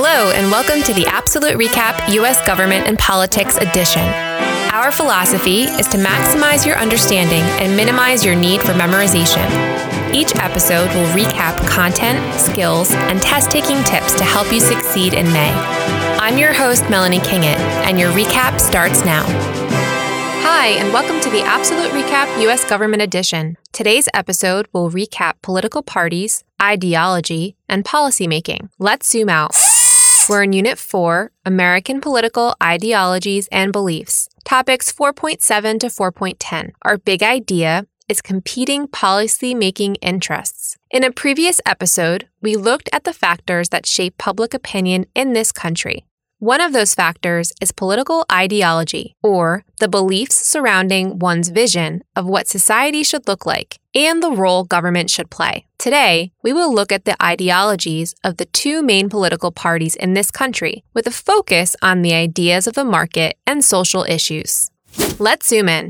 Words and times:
Hello, 0.00 0.30
and 0.30 0.48
welcome 0.52 0.80
to 0.84 0.94
the 0.94 1.06
APsolute 1.06 1.56
RecAP 1.56 2.14
U.S. 2.14 2.40
Government 2.46 2.86
and 2.86 2.96
Politics 3.00 3.56
Edition. 3.56 4.04
Our 4.70 4.92
philosophy 4.92 5.62
is 5.62 5.88
to 5.88 5.98
maximize 5.98 6.64
your 6.64 6.78
understanding 6.78 7.42
and 7.58 7.76
minimize 7.76 8.24
your 8.24 8.36
need 8.36 8.60
for 8.60 8.74
memorization. 8.74 9.44
Each 10.14 10.32
episode 10.36 10.86
will 10.94 11.08
recap 11.08 11.58
content, 11.66 12.22
skills, 12.38 12.92
and 12.92 13.20
test 13.20 13.50
taking 13.50 13.82
tips 13.82 14.14
to 14.14 14.22
help 14.22 14.52
you 14.52 14.60
succeed 14.60 15.14
in 15.14 15.26
May. 15.32 15.50
I'm 16.20 16.38
your 16.38 16.52
host, 16.52 16.88
Melanie 16.88 17.18
Kingett, 17.18 17.58
and 17.82 17.98
your 17.98 18.12
recap 18.12 18.60
starts 18.60 19.04
now. 19.04 19.24
Hi, 20.44 20.68
and 20.78 20.92
welcome 20.92 21.20
to 21.22 21.28
the 21.28 21.40
APsolute 21.40 21.90
RecAP 21.90 22.42
U.S. 22.42 22.64
Government 22.70 23.02
Edition. 23.02 23.56
Today's 23.72 24.08
episode 24.14 24.68
will 24.72 24.92
recap 24.92 25.42
political 25.42 25.82
parties, 25.82 26.44
ideology, 26.62 27.56
and 27.68 27.84
policymaking. 27.84 28.68
Let's 28.78 29.10
zoom 29.10 29.28
out. 29.28 29.56
We're 30.28 30.42
in 30.42 30.52
Unit 30.52 30.76
4, 30.76 31.32
American 31.46 32.02
Political 32.02 32.54
Ideologies 32.62 33.48
and 33.50 33.72
Beliefs. 33.72 34.28
Topics 34.44 34.92
4.7 34.92 35.80
to 35.80 35.86
4.10. 35.86 36.72
Our 36.82 36.98
big 36.98 37.22
idea 37.22 37.86
is 38.10 38.20
competing 38.20 38.88
policy 38.88 39.54
making 39.54 39.94
interests. 39.96 40.76
In 40.90 41.02
a 41.02 41.10
previous 41.10 41.62
episode, 41.64 42.28
we 42.42 42.56
looked 42.56 42.90
at 42.92 43.04
the 43.04 43.14
factors 43.14 43.70
that 43.70 43.86
shape 43.86 44.18
public 44.18 44.52
opinion 44.52 45.06
in 45.14 45.32
this 45.32 45.50
country. 45.50 46.04
One 46.40 46.60
of 46.60 46.72
those 46.72 46.94
factors 46.94 47.52
is 47.60 47.72
political 47.72 48.24
ideology, 48.30 49.16
or 49.24 49.64
the 49.80 49.88
beliefs 49.88 50.36
surrounding 50.36 51.18
one's 51.18 51.48
vision 51.48 52.04
of 52.14 52.26
what 52.26 52.46
society 52.46 53.02
should 53.02 53.26
look 53.26 53.44
like 53.44 53.80
and 53.92 54.22
the 54.22 54.30
role 54.30 54.62
government 54.62 55.10
should 55.10 55.30
play. 55.30 55.66
Today, 55.78 56.30
we 56.44 56.52
will 56.52 56.72
look 56.72 56.92
at 56.92 57.06
the 57.06 57.20
ideologies 57.20 58.14
of 58.22 58.36
the 58.36 58.44
two 58.44 58.84
main 58.84 59.08
political 59.08 59.50
parties 59.50 59.96
in 59.96 60.14
this 60.14 60.30
country 60.30 60.84
with 60.94 61.08
a 61.08 61.10
focus 61.10 61.74
on 61.82 62.02
the 62.02 62.14
ideas 62.14 62.68
of 62.68 62.74
the 62.74 62.84
market 62.84 63.36
and 63.44 63.64
social 63.64 64.04
issues. 64.04 64.70
Let's 65.18 65.48
zoom 65.48 65.68
in. 65.68 65.88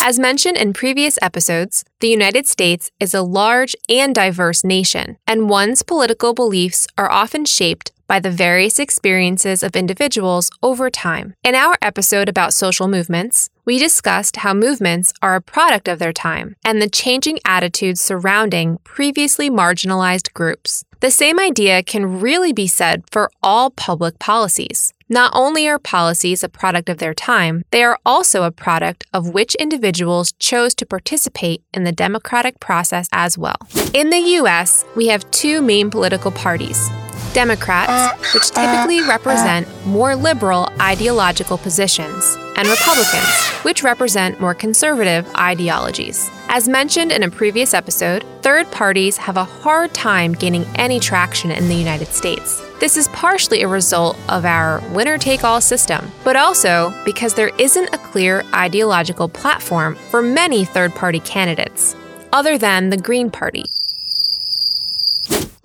As 0.00 0.16
mentioned 0.16 0.56
in 0.56 0.74
previous 0.74 1.18
episodes, 1.20 1.84
the 1.98 2.08
United 2.08 2.46
States 2.46 2.92
is 3.00 3.14
a 3.14 3.22
large 3.22 3.74
and 3.88 4.14
diverse 4.14 4.62
nation, 4.62 5.18
and 5.26 5.50
one's 5.50 5.82
political 5.82 6.34
beliefs 6.34 6.86
are 6.96 7.10
often 7.10 7.44
shaped 7.44 7.90
by 8.06 8.20
the 8.20 8.30
various 8.30 8.78
experiences 8.78 9.62
of 9.64 9.74
individuals 9.74 10.50
over 10.62 10.88
time. 10.88 11.34
In 11.42 11.56
our 11.56 11.76
episode 11.82 12.28
about 12.28 12.54
social 12.54 12.86
movements, 12.86 13.50
we 13.64 13.76
discussed 13.76 14.36
how 14.36 14.54
movements 14.54 15.12
are 15.20 15.34
a 15.34 15.42
product 15.42 15.88
of 15.88 15.98
their 15.98 16.12
time 16.12 16.54
and 16.64 16.80
the 16.80 16.88
changing 16.88 17.40
attitudes 17.44 18.00
surrounding 18.00 18.78
previously 18.84 19.50
marginalized 19.50 20.32
groups. 20.32 20.84
The 21.00 21.10
same 21.10 21.38
idea 21.38 21.82
can 21.82 22.20
really 22.20 22.52
be 22.52 22.66
said 22.66 23.02
for 23.10 23.30
all 23.42 23.70
public 23.70 24.18
policies. 24.18 24.94
Not 25.10 25.32
only 25.34 25.66
are 25.66 25.78
policies 25.78 26.44
a 26.44 26.48
product 26.50 26.90
of 26.90 26.98
their 26.98 27.14
time, 27.14 27.64
they 27.70 27.82
are 27.82 27.98
also 28.04 28.42
a 28.42 28.50
product 28.50 29.06
of 29.14 29.30
which 29.30 29.54
individuals 29.54 30.32
chose 30.32 30.74
to 30.74 30.86
participate 30.86 31.62
in 31.72 31.84
the 31.84 31.92
democratic 31.92 32.60
process 32.60 33.08
as 33.10 33.38
well. 33.38 33.56
In 33.94 34.10
the 34.10 34.18
US, 34.40 34.84
we 34.96 35.06
have 35.08 35.30
two 35.30 35.62
main 35.62 35.88
political 35.90 36.30
parties 36.30 36.90
Democrats, 37.32 38.34
which 38.34 38.50
typically 38.50 39.00
represent 39.02 39.66
more 39.86 40.14
liberal 40.14 40.68
ideological 40.80 41.58
positions, 41.58 42.36
and 42.56 42.68
Republicans, 42.68 43.28
which 43.62 43.82
represent 43.82 44.40
more 44.40 44.54
conservative 44.54 45.26
ideologies. 45.36 46.30
As 46.48 46.68
mentioned 46.68 47.12
in 47.12 47.22
a 47.22 47.30
previous 47.30 47.74
episode, 47.74 48.24
third 48.42 48.70
parties 48.70 49.16
have 49.18 49.36
a 49.36 49.44
hard 49.44 49.92
time 49.92 50.32
gaining 50.32 50.64
any 50.76 50.98
traction 50.98 51.50
in 51.50 51.68
the 51.68 51.74
United 51.74 52.08
States. 52.08 52.62
This 52.80 52.96
is 52.96 53.08
partially 53.08 53.62
a 53.62 53.68
result 53.68 54.16
of 54.28 54.44
our 54.44 54.80
winner 54.92 55.18
take 55.18 55.44
all 55.44 55.60
system, 55.60 56.10
but 56.24 56.36
also 56.36 56.92
because 57.04 57.34
there 57.34 57.50
isn't 57.58 57.92
a 57.92 57.98
clear 57.98 58.44
ideological 58.54 59.28
platform 59.28 59.96
for 60.10 60.22
many 60.22 60.64
third 60.64 60.94
party 60.94 61.20
candidates, 61.20 61.94
other 62.32 62.56
than 62.56 62.90
the 62.90 62.96
Green 62.96 63.30
Party. 63.30 63.64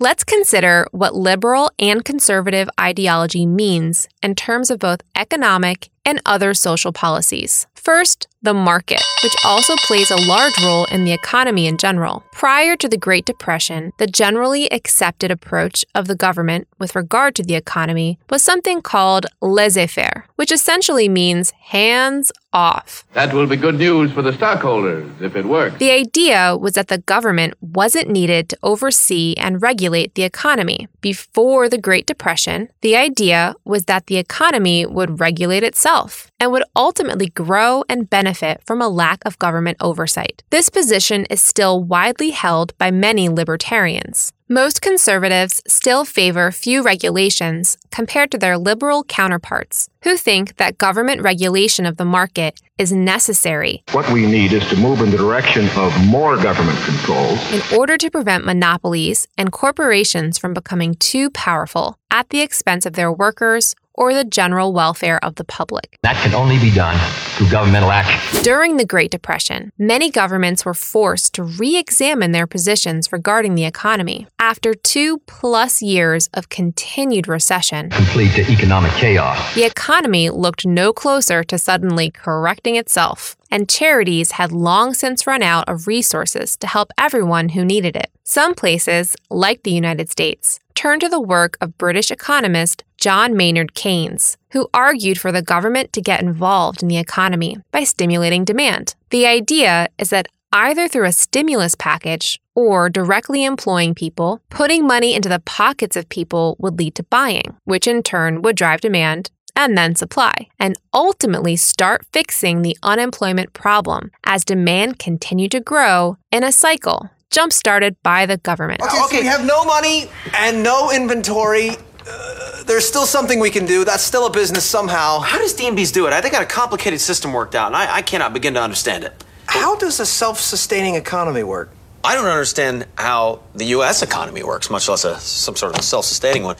Let's 0.04 0.22
consider 0.22 0.86
what 0.92 1.14
liberal 1.14 1.72
and 1.78 2.04
conservative 2.04 2.68
ideology 2.78 3.46
means 3.46 4.06
in 4.22 4.34
terms 4.34 4.70
of 4.70 4.78
both 4.78 5.00
economic 5.16 5.88
and 6.04 6.20
other 6.26 6.54
social 6.54 6.92
policies. 6.92 7.66
First, 7.74 8.28
the 8.40 8.54
market, 8.54 9.02
which 9.22 9.34
also 9.44 9.74
plays 9.76 10.10
a 10.10 10.16
large 10.16 10.58
role 10.62 10.84
in 10.86 11.04
the 11.04 11.12
economy 11.12 11.66
in 11.66 11.76
general. 11.78 12.24
Prior 12.32 12.76
to 12.76 12.88
the 12.88 12.98
Great 12.98 13.24
Depression, 13.24 13.92
the 13.98 14.06
generally 14.06 14.70
accepted 14.70 15.30
approach 15.30 15.84
of 15.94 16.06
the 16.06 16.14
government 16.14 16.68
with 16.78 16.94
regard 16.94 17.34
to 17.36 17.42
the 17.42 17.54
economy 17.54 18.18
was 18.30 18.42
something 18.42 18.82
called 18.82 19.26
laissez 19.40 19.86
faire, 19.86 20.26
which 20.36 20.52
essentially 20.52 21.08
means 21.08 21.52
hands 21.52 22.30
off. 22.52 23.04
That 23.14 23.32
will 23.32 23.46
be 23.46 23.56
good 23.56 23.76
news 23.76 24.12
for 24.12 24.22
the 24.22 24.32
stockholders 24.32 25.10
if 25.20 25.36
it 25.36 25.46
works. 25.46 25.78
The 25.78 25.90
idea 25.90 26.56
was 26.56 26.74
that 26.74 26.88
the 26.88 26.98
government 26.98 27.54
wasn't 27.60 28.08
needed 28.10 28.50
to 28.50 28.58
oversee 28.62 29.34
and 29.38 29.62
regulate 29.62 30.14
the 30.14 30.22
economy. 30.22 30.88
Before 31.00 31.68
the 31.68 31.78
Great 31.78 32.06
Depression, 32.06 32.68
the 32.82 32.94
idea 32.94 33.54
was 33.64 33.84
that 33.86 34.06
the 34.06 34.18
economy 34.18 34.86
would 34.86 35.18
regulate 35.18 35.62
itself 35.62 35.93
and 36.40 36.52
would 36.52 36.64
ultimately 36.74 37.28
grow 37.28 37.84
and 37.88 38.10
benefit 38.10 38.60
from 38.66 38.82
a 38.82 38.88
lack 38.88 39.24
of 39.24 39.38
government 39.38 39.76
oversight. 39.80 40.42
This 40.50 40.68
position 40.68 41.24
is 41.26 41.40
still 41.40 41.82
widely 41.82 42.30
held 42.30 42.76
by 42.78 42.90
many 42.90 43.28
libertarians. 43.28 44.32
Most 44.48 44.82
conservatives 44.82 45.62
still 45.66 46.04
favor 46.04 46.52
few 46.52 46.82
regulations 46.82 47.78
compared 47.90 48.30
to 48.30 48.38
their 48.38 48.58
liberal 48.58 49.02
counterparts, 49.04 49.88
who 50.02 50.18
think 50.18 50.56
that 50.56 50.76
government 50.76 51.22
regulation 51.22 51.86
of 51.86 51.96
the 51.96 52.04
market 52.04 52.60
is 52.76 52.92
necessary. 52.92 53.82
What 53.92 54.10
we 54.12 54.26
need 54.26 54.52
is 54.52 54.68
to 54.68 54.76
move 54.76 55.00
in 55.00 55.10
the 55.10 55.16
direction 55.16 55.66
of 55.76 56.06
more 56.06 56.36
government 56.36 56.78
controls 56.84 57.40
in 57.52 57.62
order 57.78 57.96
to 57.96 58.10
prevent 58.10 58.44
monopolies 58.44 59.26
and 59.38 59.50
corporations 59.50 60.36
from 60.36 60.52
becoming 60.52 60.94
too 60.96 61.30
powerful 61.30 61.96
at 62.10 62.28
the 62.28 62.42
expense 62.42 62.84
of 62.84 62.92
their 62.92 63.10
workers 63.10 63.74
or 63.94 64.12
the 64.12 64.24
general 64.24 64.72
welfare 64.72 65.22
of 65.24 65.36
the 65.36 65.44
public. 65.44 65.98
That 66.02 66.16
can 66.16 66.34
only 66.34 66.58
be 66.58 66.70
done 66.72 66.98
through 67.36 67.50
governmental 67.50 67.90
action. 67.90 68.42
During 68.42 68.76
the 68.76 68.84
Great 68.84 69.10
Depression, 69.10 69.72
many 69.78 70.10
governments 70.10 70.64
were 70.64 70.74
forced 70.74 71.34
to 71.34 71.42
re 71.42 71.76
examine 71.76 72.32
their 72.32 72.46
positions 72.46 73.12
regarding 73.12 73.54
the 73.54 73.64
economy. 73.64 74.26
After 74.38 74.74
two 74.74 75.18
plus 75.26 75.82
years 75.82 76.28
of 76.34 76.48
continued 76.48 77.28
recession, 77.28 77.90
complete 77.90 78.32
to 78.32 78.50
economic 78.52 78.92
chaos, 78.92 79.54
the 79.54 79.64
economy 79.64 80.30
looked 80.30 80.66
no 80.66 80.92
closer 80.92 81.44
to 81.44 81.58
suddenly 81.58 82.10
correcting 82.10 82.76
itself 82.76 83.36
and 83.54 83.68
charities 83.68 84.32
had 84.32 84.50
long 84.50 84.92
since 84.94 85.28
run 85.28 85.40
out 85.40 85.68
of 85.68 85.86
resources 85.86 86.56
to 86.56 86.66
help 86.66 86.90
everyone 86.98 87.50
who 87.50 87.64
needed 87.64 87.94
it. 87.94 88.10
Some 88.24 88.52
places, 88.52 89.14
like 89.30 89.62
the 89.62 89.70
United 89.70 90.10
States, 90.10 90.58
turned 90.74 91.02
to 91.02 91.08
the 91.08 91.20
work 91.20 91.56
of 91.60 91.78
British 91.78 92.10
economist 92.10 92.82
John 93.04 93.36
Maynard 93.36 93.74
Keynes, 93.74 94.38
who 94.52 94.66
argued 94.72 95.20
for 95.20 95.30
the 95.30 95.42
government 95.42 95.92
to 95.92 96.00
get 96.00 96.22
involved 96.22 96.82
in 96.82 96.88
the 96.88 96.96
economy 96.96 97.58
by 97.70 97.84
stimulating 97.84 98.46
demand. 98.46 98.94
The 99.10 99.26
idea 99.26 99.90
is 99.98 100.08
that 100.08 100.28
either 100.54 100.88
through 100.88 101.04
a 101.04 101.12
stimulus 101.12 101.74
package 101.74 102.40
or 102.54 102.88
directly 102.88 103.44
employing 103.44 103.94
people, 103.94 104.40
putting 104.48 104.86
money 104.86 105.14
into 105.14 105.28
the 105.28 105.40
pockets 105.40 105.96
of 105.96 106.08
people 106.08 106.56
would 106.58 106.78
lead 106.78 106.94
to 106.94 107.02
buying, 107.02 107.54
which 107.64 107.86
in 107.86 108.02
turn 108.02 108.40
would 108.40 108.56
drive 108.56 108.80
demand 108.80 109.30
and 109.54 109.76
then 109.76 109.94
supply, 109.94 110.32
and 110.58 110.78
ultimately 110.94 111.56
start 111.56 112.06
fixing 112.10 112.62
the 112.62 112.78
unemployment 112.82 113.52
problem 113.52 114.12
as 114.24 114.46
demand 114.46 114.98
continued 114.98 115.50
to 115.50 115.60
grow 115.60 116.16
in 116.32 116.42
a 116.42 116.50
cycle 116.50 117.10
jump 117.30 117.52
started 117.52 117.96
by 118.04 118.24
the 118.26 118.36
government. 118.36 118.80
Okay, 118.80 119.02
okay. 119.06 119.16
So 119.16 119.22
we 119.22 119.26
have 119.26 119.44
no 119.44 119.64
money 119.64 120.08
and 120.34 120.62
no 120.62 120.92
inventory. 120.92 121.72
Uh, 122.08 122.62
there's 122.64 122.86
still 122.86 123.06
something 123.06 123.40
we 123.40 123.50
can 123.50 123.66
do. 123.66 123.84
That's 123.84 124.02
still 124.02 124.26
a 124.26 124.30
business 124.30 124.64
somehow. 124.64 125.20
How 125.20 125.38
does 125.38 125.54
DMBs 125.54 125.92
do 125.92 126.06
it? 126.06 126.12
I 126.12 126.20
They 126.20 126.30
got 126.30 126.42
a 126.42 126.46
complicated 126.46 127.00
system 127.00 127.32
worked 127.32 127.54
out, 127.54 127.68
and 127.68 127.76
I, 127.76 127.96
I 127.96 128.02
cannot 128.02 128.32
begin 128.32 128.54
to 128.54 128.62
understand 128.62 129.04
it. 129.04 129.24
How 129.46 129.76
does 129.76 130.00
a 130.00 130.06
self-sustaining 130.06 130.94
economy 130.94 131.42
work? 131.42 131.70
I 132.02 132.14
don't 132.14 132.26
understand 132.26 132.86
how 132.96 133.40
the 133.54 133.64
U.S. 133.66 134.02
economy 134.02 134.42
works, 134.42 134.68
much 134.68 134.88
less 134.88 135.04
a, 135.04 135.18
some 135.20 135.56
sort 135.56 135.78
of 135.78 135.84
self-sustaining 135.84 136.42
one. 136.42 136.56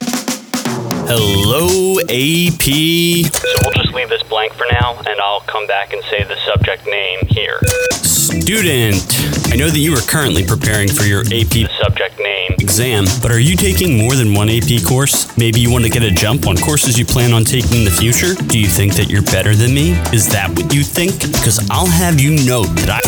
Hello, 1.07 1.99
AP. 2.01 2.63
So 3.31 3.49
we'll 3.63 3.73
just 3.73 3.93
leave 3.93 4.09
this 4.09 4.23
blank 4.23 4.55
for 4.55 4.67
now, 4.71 4.97
and 5.07 5.21
I'll 5.21 5.41
come 5.41 5.67
back 5.67 5.93
and 5.93 6.03
say 6.05 6.25
the 6.25 6.37
subject 6.47 6.87
name 6.87 7.21
here. 7.27 7.61
Student. 7.93 9.34
I 9.53 9.57
know 9.57 9.71
that 9.71 9.79
you 9.79 9.95
are 9.95 10.01
currently 10.01 10.45
preparing 10.45 10.89
for 10.89 11.05
your 11.05 11.21
AP 11.21 11.71
subject 11.83 12.19
name 12.19 12.55
exam, 12.59 13.05
but 13.23 13.31
are 13.31 13.39
you 13.39 13.57
taking 13.57 13.99
more 13.99 14.15
than 14.15 14.35
one 14.35 14.49
AP 14.49 14.83
course? 14.85 15.37
Maybe 15.39 15.61
you 15.61 15.71
want 15.71 15.85
to 15.85 15.91
get 15.91 16.03
a 16.03 16.11
jump 16.11 16.47
on 16.47 16.57
courses 16.57 16.99
you 16.99 17.05
plan 17.05 17.33
on 17.33 17.45
taking 17.45 17.79
in 17.79 17.85
the 17.85 17.91
future? 17.91 18.35
Do 18.35 18.59
you 18.59 18.67
think 18.67 18.95
that 18.95 19.09
you're 19.11 19.23
better 19.23 19.55
than 19.55 19.75
me? 19.75 19.93
Is 20.13 20.29
that 20.29 20.51
what 20.51 20.75
you 20.75 20.83
think? 20.83 21.21
Because 21.21 21.61
I'll 21.71 21.87
have 21.87 22.21
you 22.21 22.33
know 22.45 22.65
that 22.65 22.91
I. 22.91 23.01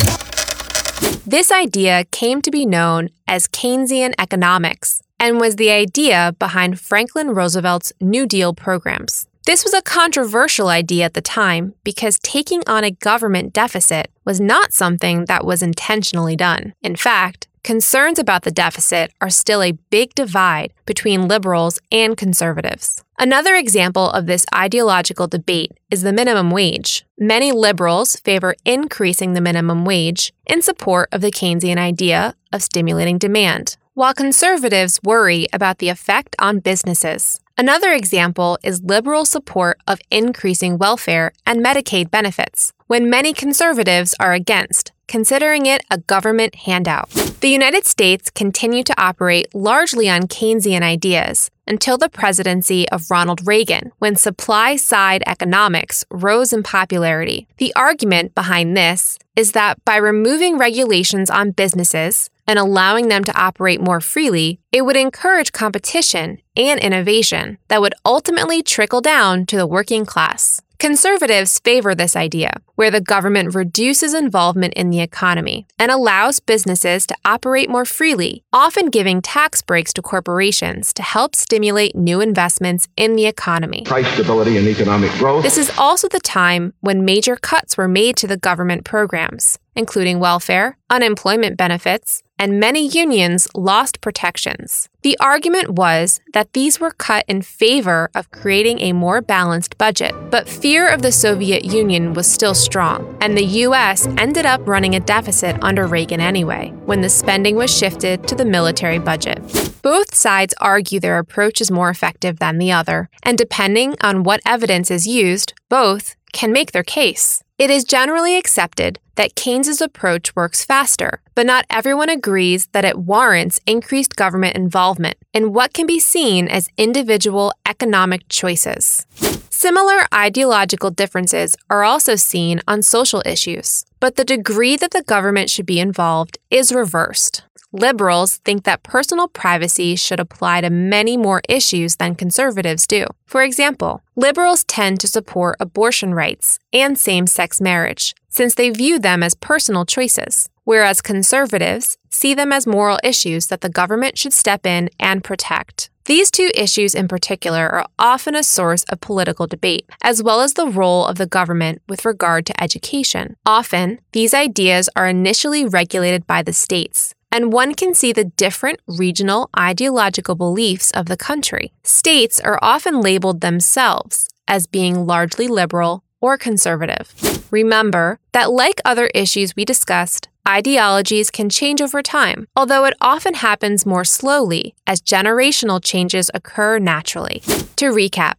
This 1.25 1.51
idea 1.51 2.05
came 2.11 2.41
to 2.41 2.51
be 2.51 2.65
known 2.65 3.09
as 3.27 3.47
Keynesian 3.47 4.13
economics 4.19 5.01
and 5.19 5.39
was 5.39 5.55
the 5.55 5.71
idea 5.71 6.35
behind 6.37 6.79
Franklin 6.79 7.29
Roosevelt's 7.29 7.93
New 7.99 8.25
Deal 8.25 8.53
programs. 8.53 9.27
This 9.45 9.63
was 9.63 9.73
a 9.73 9.81
controversial 9.81 10.69
idea 10.69 11.05
at 11.05 11.15
the 11.15 11.21
time 11.21 11.73
because 11.83 12.17
taking 12.19 12.63
on 12.67 12.83
a 12.83 12.91
government 12.91 13.51
deficit 13.53 14.09
was 14.25 14.39
not 14.39 14.73
something 14.73 15.25
that 15.25 15.45
was 15.45 15.61
intentionally 15.61 16.35
done. 16.35 16.73
In 16.81 16.95
fact, 16.95 17.47
concerns 17.63 18.19
about 18.19 18.43
the 18.43 18.51
deficit 18.51 19.11
are 19.21 19.29
still 19.29 19.61
a 19.63 19.77
big 19.89 20.13
divide 20.15 20.73
between 20.85 21.27
liberals 21.27 21.79
and 21.91 22.17
conservatives. 22.17 23.03
Another 23.17 23.55
example 23.55 24.09
of 24.09 24.25
this 24.25 24.45
ideological 24.53 25.27
debate 25.27 25.71
is 25.89 26.01
the 26.01 26.11
minimum 26.13 26.51
wage. 26.51 27.05
Many 27.17 27.51
liberals 27.51 28.17
favor 28.17 28.55
increasing 28.65 29.33
the 29.33 29.41
minimum 29.41 29.85
wage 29.85 30.33
in 30.45 30.61
support 30.61 31.09
of 31.11 31.21
the 31.21 31.31
Keynesian 31.31 31.77
idea 31.77 32.35
of 32.51 32.63
stimulating 32.63 33.17
demand, 33.17 33.77
while 33.93 34.13
conservatives 34.13 34.99
worry 35.03 35.47
about 35.53 35.77
the 35.77 35.89
effect 35.89 36.35
on 36.39 36.59
businesses. 36.59 37.39
Another 37.57 37.91
example 37.91 38.57
is 38.63 38.81
liberal 38.81 39.25
support 39.25 39.79
of 39.87 39.99
increasing 40.09 40.79
welfare 40.79 41.31
and 41.45 41.63
Medicaid 41.63 42.09
benefits, 42.09 42.73
when 42.87 43.09
many 43.09 43.31
conservatives 43.31 44.15
are 44.19 44.33
against, 44.33 44.91
considering 45.13 45.67
it 45.67 45.85
a 45.91 45.97
government 45.99 46.55
handout. 46.55 47.07
The 47.41 47.55
United 47.59 47.85
States 47.85 48.31
continued 48.31 48.87
to 48.87 48.99
operate 48.99 49.53
largely 49.53 50.09
on 50.09 50.23
Keynesian 50.23 50.81
ideas 50.81 51.51
until 51.67 51.99
the 51.99 52.09
presidency 52.09 52.89
of 52.89 53.11
Ronald 53.11 53.45
Reagan, 53.45 53.91
when 53.99 54.15
supply 54.15 54.75
side 54.75 55.21
economics 55.27 56.03
rose 56.09 56.51
in 56.51 56.63
popularity. 56.63 57.45
The 57.57 57.71
argument 57.75 58.33
behind 58.33 58.75
this 58.75 59.19
is 59.35 59.51
that 59.51 59.77
by 59.85 59.97
removing 59.97 60.57
regulations 60.57 61.29
on 61.29 61.51
businesses, 61.51 62.31
and 62.47 62.57
allowing 62.57 63.07
them 63.07 63.23
to 63.23 63.39
operate 63.39 63.79
more 63.79 64.01
freely, 64.01 64.59
it 64.71 64.81
would 64.81 64.97
encourage 64.97 65.51
competition 65.51 66.39
and 66.57 66.79
innovation 66.79 67.57
that 67.67 67.81
would 67.81 67.93
ultimately 68.03 68.61
trickle 68.63 68.99
down 68.99 69.45
to 69.45 69.57
the 69.57 69.67
working 69.67 70.05
class. 70.05 70.61
Conservatives 70.83 71.59
favor 71.59 71.95
this 71.95 72.13
idea, 72.13 72.51
where 72.75 72.91
the 72.91 72.99
government 72.99 73.55
reduces 73.55 74.13
involvement 74.13 74.73
in 74.73 74.89
the 74.89 74.99
economy 74.99 75.65
and 75.79 75.89
allows 75.89 76.41
businesses 76.41 77.07
to 77.07 77.15
operate 77.23 77.69
more 77.69 77.85
freely, 77.85 78.43
often 78.51 78.87
giving 78.87 79.21
tax 79.21 79.61
breaks 79.61 79.93
to 79.93 80.01
corporations 80.01 80.91
to 80.91 81.01
help 81.01 81.35
stimulate 81.35 81.95
new 81.95 82.19
investments 82.19 82.89
in 82.97 83.15
the 83.15 83.27
economy. 83.27 83.83
Price 83.85 84.05
stability 84.07 84.57
and 84.57 84.67
economic 84.67 85.09
growth. 85.11 85.43
This 85.43 85.57
is 85.57 85.71
also 85.77 86.09
the 86.09 86.19
time 86.19 86.73
when 86.81 87.05
major 87.05 87.37
cuts 87.37 87.77
were 87.77 87.87
made 87.87 88.17
to 88.17 88.27
the 88.27 88.35
government 88.35 88.83
programs, 88.83 89.57
including 89.75 90.19
welfare, 90.19 90.77
unemployment 90.89 91.57
benefits, 91.57 92.23
and 92.39 92.59
many 92.59 92.87
unions 92.87 93.47
lost 93.55 94.01
protections. 94.01 94.89
The 95.01 95.17
argument 95.19 95.69
was 95.71 96.19
that 96.33 96.51
these 96.53 96.79
were 96.79 96.91
cut 96.91 97.25
in 97.27 97.41
favor 97.41 98.09
of 98.15 98.31
creating 98.31 98.79
a 98.79 98.93
more 98.93 99.21
balanced 99.21 99.77
budget, 99.77 100.13
but 100.29 100.49
fear 100.49 100.87
of 100.87 101.01
the 101.01 101.11
Soviet 101.11 101.63
Union 101.63 102.13
was 102.13 102.27
still 102.27 102.53
strong, 102.53 103.17
and 103.21 103.37
the 103.37 103.45
US 103.65 104.07
ended 104.17 104.45
up 104.45 104.67
running 104.67 104.95
a 104.95 104.99
deficit 104.99 105.55
under 105.61 105.87
Reagan 105.87 106.19
anyway, 106.19 106.73
when 106.85 107.01
the 107.01 107.09
spending 107.09 107.55
was 107.55 107.75
shifted 107.75 108.27
to 108.27 108.35
the 108.35 108.45
military 108.45 108.99
budget. 108.99 109.39
Both 109.81 110.15
sides 110.15 110.53
argue 110.59 110.99
their 110.99 111.19
approach 111.19 111.61
is 111.61 111.71
more 111.71 111.89
effective 111.89 112.39
than 112.39 112.57
the 112.57 112.71
other, 112.71 113.09
and 113.23 113.37
depending 113.37 113.95
on 114.01 114.23
what 114.23 114.41
evidence 114.45 114.89
is 114.89 115.05
used, 115.07 115.53
both 115.69 116.15
can 116.33 116.51
make 116.51 116.73
their 116.73 116.83
case. 116.83 117.43
It 117.57 117.69
is 117.69 117.85
generally 117.85 118.35
accepted 118.35 118.99
that 119.15 119.35
Keynes's 119.35 119.79
approach 119.79 120.35
works 120.35 120.65
faster, 120.65 121.21
but 121.35 121.45
not 121.45 121.65
everyone 121.69 122.09
agrees 122.09 122.65
that 122.73 122.83
it 122.83 122.97
warrants 122.97 123.61
increased 123.65 124.15
government 124.15 124.55
involvement 124.55 125.17
in 125.33 125.53
what 125.53 125.73
can 125.73 125.85
be 125.85 125.99
seen 125.99 126.47
as 126.47 126.67
individual 126.77 127.53
economic 127.65 128.27
choices. 128.27 129.05
Similar 129.49 130.07
ideological 130.13 130.89
differences 130.89 131.55
are 131.69 131.83
also 131.83 132.15
seen 132.15 132.59
on 132.67 132.81
social 132.81 133.21
issues, 133.25 133.85
but 134.01 134.15
the 134.15 134.25
degree 134.25 134.75
that 134.75 134.91
the 134.91 135.03
government 135.03 135.49
should 135.49 135.65
be 135.65 135.79
involved 135.79 136.37
is 136.49 136.73
reversed. 136.73 137.43
Liberals 137.75 138.37
think 138.45 138.65
that 138.65 138.83
personal 138.83 139.27
privacy 139.27 139.95
should 139.95 140.19
apply 140.19 140.61
to 140.61 140.69
many 140.69 141.17
more 141.17 141.41
issues 141.49 141.95
than 141.95 142.13
conservatives 142.13 142.85
do. 142.85 143.07
For 143.25 143.41
example, 143.41 144.03
liberals 144.15 144.63
tend 144.65 144.99
to 144.99 145.07
support 145.07 145.57
abortion 145.59 146.13
rights 146.13 146.59
and 146.71 146.99
same 146.99 147.25
sex 147.25 147.59
marriage, 147.59 148.13
since 148.29 148.53
they 148.53 148.69
view 148.69 148.99
them 148.99 149.23
as 149.23 149.33
personal 149.33 149.85
choices, 149.85 150.49
whereas 150.65 151.01
conservatives 151.01 151.97
see 152.11 152.35
them 152.35 152.53
as 152.53 152.67
moral 152.67 152.99
issues 153.03 153.47
that 153.47 153.61
the 153.61 153.69
government 153.69 154.19
should 154.19 154.33
step 154.33 154.67
in 154.67 154.91
and 154.99 155.23
protect. 155.23 155.89
These 156.05 156.29
two 156.29 156.51
issues 156.53 156.93
in 156.93 157.07
particular 157.07 157.67
are 157.69 157.87
often 157.97 158.35
a 158.35 158.43
source 158.43 158.83
of 158.83 159.01
political 159.01 159.47
debate, 159.47 159.89
as 160.03 160.21
well 160.21 160.41
as 160.41 160.53
the 160.53 160.67
role 160.67 161.07
of 161.07 161.17
the 161.17 161.25
government 161.25 161.81
with 161.87 162.05
regard 162.05 162.45
to 162.45 162.63
education. 162.63 163.35
Often, 163.47 163.99
these 164.11 164.33
ideas 164.35 164.89
are 164.95 165.07
initially 165.07 165.65
regulated 165.65 166.27
by 166.27 166.43
the 166.43 166.53
states, 166.53 167.15
and 167.33 167.51
one 167.51 167.73
can 167.73 167.95
see 167.95 168.13
the 168.13 168.25
different 168.25 168.79
regional 168.87 169.49
ideological 169.57 170.35
beliefs 170.35 170.91
of 170.91 171.07
the 171.07 171.17
country. 171.17 171.73
States 171.81 172.39
are 172.39 172.59
often 172.61 173.01
labeled 173.01 173.41
themselves 173.41 174.29
as 174.47 174.67
being 174.67 175.07
largely 175.07 175.47
liberal 175.47 176.03
or 176.21 176.37
conservative. 176.37 177.11
Remember 177.51 178.19
that, 178.33 178.51
like 178.51 178.79
other 178.85 179.07
issues 179.15 179.55
we 179.55 179.65
discussed, 179.65 180.29
ideologies 180.47 181.29
can 181.29 181.49
change 181.49 181.81
over 181.81 182.01
time, 182.01 182.47
although 182.55 182.85
it 182.85 182.95
often 182.99 183.35
happens 183.35 183.85
more 183.85 184.03
slowly 184.03 184.75
as 184.85 185.01
generational 185.01 185.83
changes 185.83 186.29
occur 186.33 186.79
naturally. 186.79 187.41
To 187.77 187.91
recap, 187.91 188.35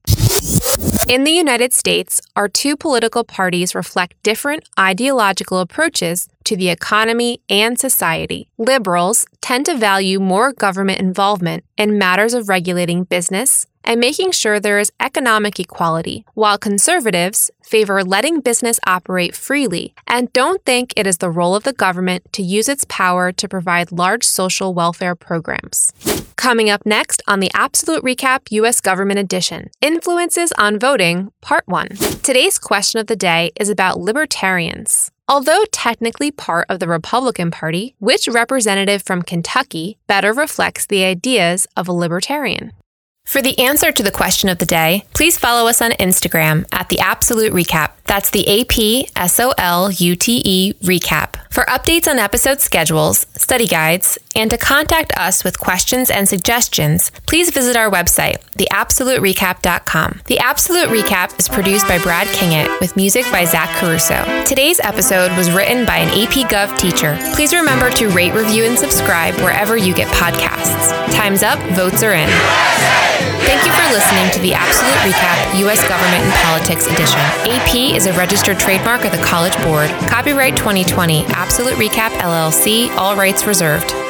in 1.09 1.25
the 1.25 1.33
United 1.33 1.73
States, 1.73 2.21
our 2.37 2.49
two 2.49 2.77
political 2.77 3.25
parties 3.25 3.75
reflect 3.75 4.23
different 4.23 4.69
ideological 4.79 5.61
approaches 5.61 6.29
to 6.45 6.57
the 6.57 6.71
economy 6.71 7.41
and 7.49 7.79
society. 7.79 8.49
Liberals 8.59 9.27
tend 9.41 9.67
to 9.67 9.77
value 9.77 10.21
more 10.21 10.53
government 10.53 11.01
involvement 11.01 11.65
in 11.77 11.99
matters 11.99 12.35
of 12.35 12.49
regulating 12.49 13.05
business 13.05 13.67
and 13.85 14.01
making 14.01 14.33
sure 14.33 14.59
there 14.59 14.79
is 14.79 14.91
economic 14.99 15.61
equality, 15.61 16.25
while 16.35 16.59
conservatives 16.59 17.51
favor 17.63 18.03
letting 18.03 18.41
business 18.41 18.81
operate 18.87 19.35
freely 19.35 19.95
and 20.07 20.33
don't 20.33 20.65
think 20.65 20.93
it 20.97 21.07
is 21.07 21.19
the 21.19 21.31
role 21.31 21.55
of 21.55 21.65
the 21.65 21.73
government 21.73 22.25
to 22.33 22.43
use 22.43 22.69
its 22.69 22.85
power 22.89 23.33
to 23.33 23.49
provide 23.49 23.93
large 23.93 24.25
social 24.25 24.75
welfare 24.75 25.15
programs. 25.15 25.93
Coming 26.37 26.69
up 26.69 26.85
next 26.85 27.23
on 27.27 27.41
the 27.41 27.51
APsolute 27.55 28.01
RecAP 28.01 28.51
U.S. 28.51 28.81
Government 28.81 29.19
Edition 29.19 29.71
Influences 29.81 30.53
on 30.59 30.79
Voting, 30.79 31.33
Part 31.41 31.67
1. 31.67 31.89
Today's 32.23 32.59
question 32.59 33.01
of 33.01 33.07
the 33.07 33.17
day 33.17 33.53
is 33.59 33.71
about 33.71 34.01
libertarians. 34.01 35.11
Although 35.27 35.65
technically 35.73 36.31
part 36.31 36.67
of 36.69 36.81
the 36.81 36.89
Republican 36.89 37.51
Party, 37.51 37.95
which 37.99 38.29
representative 38.29 39.03
from 39.03 39.23
Kentucky 39.23 39.97
better 40.07 40.35
reflects 40.35 40.85
the 40.85 41.05
ideas 41.05 41.67
of 41.79 41.89
a 41.89 41.93
libertarian? 41.93 42.73
For 43.25 43.43
the 43.43 43.59
answer 43.59 43.91
to 43.91 44.03
the 44.03 44.13
question 44.13 44.49
of 44.49 44.59
the 44.59 44.67
day, 44.67 45.07
please 45.15 45.39
follow 45.39 45.67
us 45.67 45.83
on 45.83 45.91
Instagram 45.93 46.67
at 46.71 46.89
the 46.89 46.99
APsolute 46.99 47.51
RecAP. 47.51 47.91
That's 48.07 48.31
the 48.31 48.47
A 48.47 48.65
P 48.65 49.09
S 49.17 49.41
O 49.41 49.53
L 49.59 49.91
U 49.91 50.17
T 50.17 50.43
E 50.45 50.73
recap. 50.83 51.37
For 51.51 51.65
updates 51.65 52.09
on 52.09 52.19
episode 52.19 52.61
schedules, 52.61 53.27
study 53.37 53.67
guides, 53.67 54.19
and 54.35 54.51
to 54.51 54.59
contact 54.59 55.17
us 55.17 55.45
with 55.45 55.61
questions 55.61 56.11
and 56.11 56.29
suggestions, 56.29 57.11
please 57.27 57.51
visit 57.51 57.77
our 57.77 57.91
website, 57.91 58.43
theapsoluterecap.com. 58.59 60.23
The 60.27 60.39
APsolute 60.39 60.87
RecAP 60.87 61.39
is 61.39 61.49
produced 61.49 61.87
by 61.87 61.99
Brad 61.99 62.27
Kingett 62.29 62.81
with 62.81 62.97
music 62.97 63.25
by 63.31 63.45
Zach 63.45 63.71
Caruso. 63.77 64.25
Today's 64.45 64.81
episode 64.81 65.31
was 65.37 65.51
written 65.51 65.87
by 65.87 65.99
an 65.99 66.09
AP 66.09 66.51
Gov 66.51 66.77
teacher. 66.79 67.17
Please 67.35 67.55
remember 67.55 67.91
to 67.91 68.09
rate, 68.09 68.35
review, 68.35 68.65
and 68.65 68.79
subscribe 68.79 69.35
wherever 69.37 69.77
you 69.77 69.95
get 69.95 70.09
podcasts. 70.09 70.91
Time's 71.15 71.43
up, 71.43 71.59
votes 71.75 72.03
are 72.03 72.13
in. 72.13 73.34
Thank 73.45 73.67
you 73.67 73.73
for 73.73 73.93
listening 73.93 74.31
to 74.33 74.41
the 74.41 74.53
APsolute 74.53 75.13
RecAP 75.13 75.59
U.S. 75.61 75.87
Government 75.87 76.25
and 76.25 76.33
Politics 76.45 76.87
Edition. 76.87 77.21
AP 77.53 77.95
is 77.95 78.07
a 78.07 78.13
registered 78.15 78.59
trademark 78.59 79.05
of 79.05 79.13
the 79.13 79.19
College 79.19 79.55
Board. 79.63 79.91
Copyright 80.09 80.57
2020, 80.57 81.25
APsolute 81.25 81.75
RecAP 81.75 82.11
LLC, 82.21 82.89
all 82.97 83.17
rights 83.17 83.47
reserved. 83.47 84.04